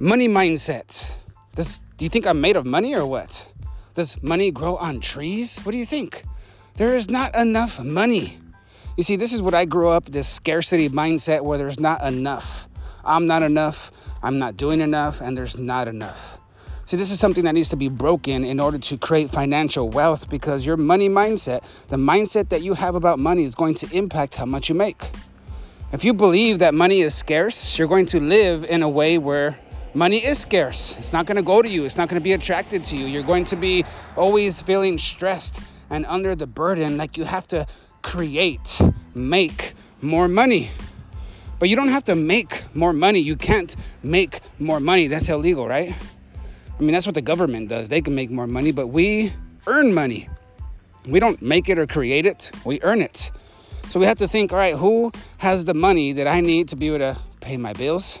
[0.00, 1.10] Money mindset.
[1.56, 3.50] Does, do you think I'm made of money or what?
[3.94, 5.58] Does money grow on trees?
[5.64, 6.22] What do you think?
[6.76, 8.38] There is not enough money.
[8.96, 12.68] You see, this is what I grew up this scarcity mindset where there's not enough.
[13.04, 13.90] I'm not enough,
[14.22, 16.38] I'm not doing enough, and there's not enough.
[16.84, 20.30] See, this is something that needs to be broken in order to create financial wealth
[20.30, 24.36] because your money mindset, the mindset that you have about money, is going to impact
[24.36, 25.10] how much you make.
[25.90, 29.58] If you believe that money is scarce, you're going to live in a way where
[29.94, 30.96] money is scarce.
[30.98, 33.06] It's not going to go to you, it's not going to be attracted to you.
[33.06, 33.84] You're going to be
[34.16, 37.66] always feeling stressed and under the burden like you have to
[38.02, 38.80] create,
[39.14, 40.70] make more money.
[41.58, 43.18] But you don't have to make more money.
[43.18, 45.08] You can't make more money.
[45.08, 45.92] That's illegal, right?
[46.78, 47.88] I mean, that's what the government does.
[47.88, 49.32] They can make more money, but we
[49.66, 50.28] earn money.
[51.06, 53.30] We don't make it or create it, we earn it.
[53.88, 56.76] So we have to think all right, who has the money that I need to
[56.76, 58.18] be able to pay my bills,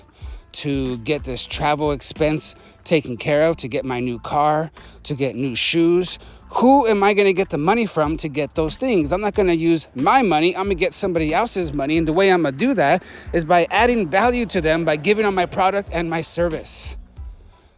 [0.52, 2.54] to get this travel expense
[2.84, 4.70] taken care of, to get my new car,
[5.04, 6.18] to get new shoes?
[6.50, 9.12] Who am I going to get the money from to get those things?
[9.12, 10.56] I'm not going to use my money.
[10.56, 11.98] I'm going to get somebody else's money.
[11.98, 14.96] And the way I'm going to do that is by adding value to them by
[14.96, 16.96] giving them my product and my service.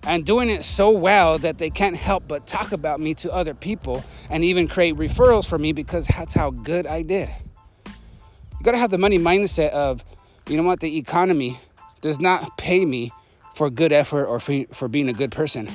[0.04, 3.52] And doing it so well that they can't help but talk about me to other
[3.52, 7.28] people and even create referrals for me because that's how good I did.
[7.86, 10.04] You got to have the money mindset of,
[10.48, 11.58] you know what, the economy
[12.00, 13.12] does not pay me
[13.54, 15.68] for good effort or for, for being a good person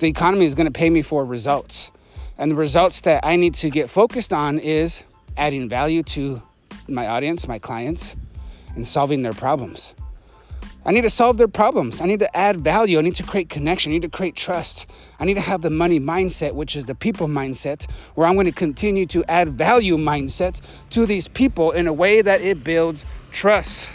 [0.00, 1.92] the economy is going to pay me for results.
[2.38, 5.04] And the results that I need to get focused on is
[5.36, 6.42] adding value to
[6.88, 8.16] my audience, my clients,
[8.74, 9.94] and solving their problems.
[10.86, 12.00] I need to solve their problems.
[12.00, 12.98] I need to add value.
[12.98, 13.92] I need to create connection.
[13.92, 14.90] I need to create trust.
[15.18, 18.46] I need to have the money mindset, which is the people mindset, where I'm going
[18.46, 23.04] to continue to add value mindset to these people in a way that it builds
[23.30, 23.90] trust.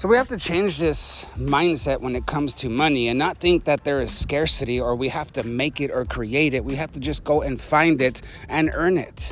[0.00, 3.64] So we have to change this mindset when it comes to money and not think
[3.64, 6.64] that there is scarcity or we have to make it or create it.
[6.64, 9.30] We have to just go and find it and earn it.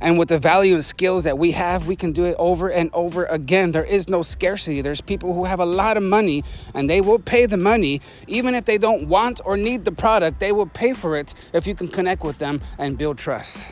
[0.00, 2.88] And with the value and skills that we have, we can do it over and
[2.92, 3.72] over again.
[3.72, 4.80] There is no scarcity.
[4.80, 8.00] There's people who have a lot of money and they will pay the money.
[8.28, 11.66] Even if they don't want or need the product, they will pay for it if
[11.66, 13.66] you can connect with them and build trust.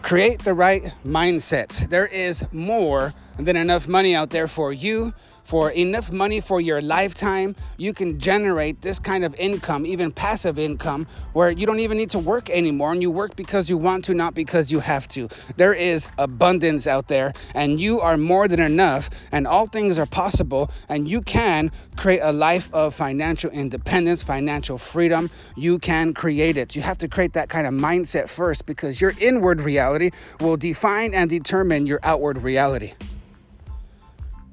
[0.00, 1.88] Create the right mindset.
[1.90, 5.12] There is more than enough money out there for you
[5.44, 10.58] for enough money for your lifetime, you can generate this kind of income, even passive
[10.58, 14.04] income, where you don't even need to work anymore and you work because you want
[14.06, 15.28] to, not because you have to.
[15.56, 20.06] There is abundance out there and you are more than enough, and all things are
[20.06, 25.30] possible, and you can create a life of financial independence, financial freedom.
[25.56, 26.74] You can create it.
[26.74, 31.12] You have to create that kind of mindset first because your inward reality will define
[31.12, 32.92] and determine your outward reality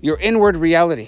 [0.01, 1.07] your inward reality,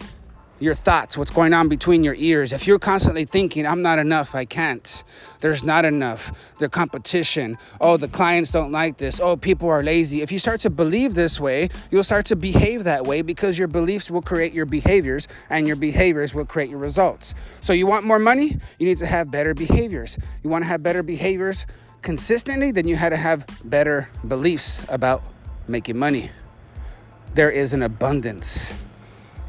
[0.60, 2.54] your thoughts, what's going on between your ears.
[2.54, 5.04] If you're constantly thinking, I'm not enough, I can't,
[5.42, 10.22] there's not enough, the competition, oh, the clients don't like this, oh, people are lazy.
[10.22, 13.68] If you start to believe this way, you'll start to behave that way because your
[13.68, 17.34] beliefs will create your behaviors and your behaviors will create your results.
[17.60, 18.58] So, you want more money?
[18.80, 20.18] You need to have better behaviors.
[20.44, 21.66] You want to have better behaviors
[22.04, 22.72] consistently?
[22.72, 25.24] Then you had to have better beliefs about
[25.68, 26.30] making money
[27.36, 28.74] there is an abundance.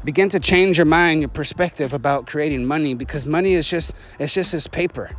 [0.03, 4.33] Begin to change your mind, your perspective about creating money because money is just it's
[4.33, 5.15] just this paper.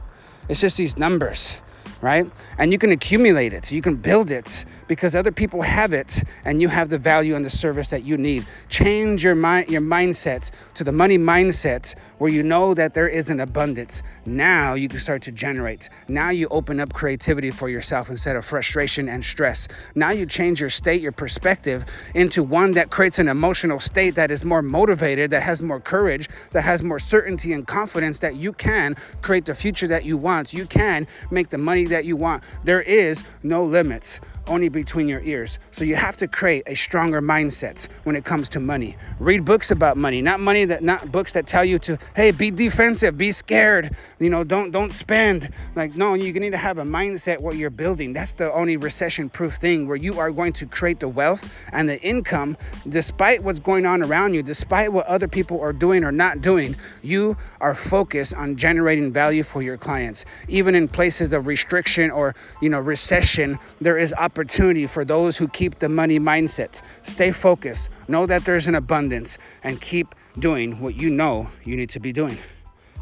[0.49, 1.60] It's just these numbers
[2.00, 2.30] right?
[2.58, 6.60] And you can accumulate it, you can build it because other people have it and
[6.60, 8.46] you have the value and the service that you need.
[8.68, 13.30] Change your mind your mindset to the money mindset where you know that there is
[13.30, 14.02] an abundance.
[14.24, 15.88] Now you can start to generate.
[16.08, 19.68] Now you open up creativity for yourself instead of frustration and stress.
[19.94, 21.84] Now you change your state, your perspective
[22.14, 26.28] into one that creates an emotional state that is more motivated, that has more courage,
[26.50, 30.52] that has more certainty and confidence that you can create the future that you want.
[30.52, 32.42] You can make the money that you want.
[32.64, 35.58] There is no limits only between your ears.
[35.72, 38.96] So you have to create a stronger mindset when it comes to money.
[39.19, 42.50] Read books about money, not money that not books that tell you to, hey, be
[42.50, 45.50] defensive, be scared, you know, don't don't spend.
[45.75, 48.12] Like no, you need to have a mindset where you're building.
[48.12, 51.88] That's the only recession proof thing where you are going to create the wealth and
[51.88, 52.56] the income
[52.88, 56.76] despite what's going on around you, despite what other people are doing or not doing.
[57.02, 60.25] You are focused on generating value for your clients.
[60.49, 65.38] Even in places of restriction or, you know, recession, there is opportunity opportunity for those
[65.38, 66.83] who keep the money mindset.
[67.03, 71.88] Stay focused, know that there's an abundance, and keep doing what you know you need
[71.88, 72.37] to be doing.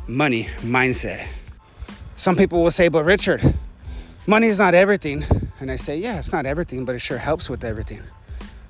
[0.07, 1.27] Money mindset.
[2.15, 3.43] Some people will say, but Richard,
[4.29, 5.25] money is not everything.
[5.59, 8.03] And I say, yeah, it's not everything, but it sure helps with everything.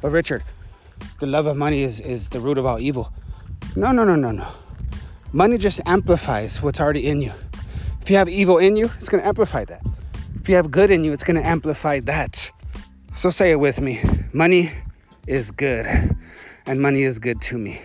[0.01, 0.43] But Richard,
[1.21, 3.13] the love of money is, is the root of all evil.
[3.77, 4.49] No, no, no, no, no.
[5.35, 7.33] Money just amplifies what's already in you.
[8.01, 9.83] If you have evil in you, it's going to amplify that.
[10.45, 12.51] If you have good in you, it's going to amplify that.
[13.17, 14.03] So say it with me
[14.35, 14.73] money
[15.27, 15.87] is good,
[16.67, 17.81] and money is good to me.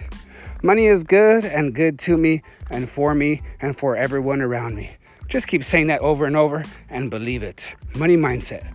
[0.61, 4.89] Money is good and good to me and for me and for everyone around me.
[5.29, 7.75] Just keep saying that over and over and believe it.
[7.95, 8.69] Money mindset.